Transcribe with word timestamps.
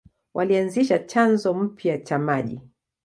Walianzisha 0.33 0.99
chanzo 0.99 1.53
mpya 1.53 1.97
cha 1.97 2.19
maji. 2.19 2.61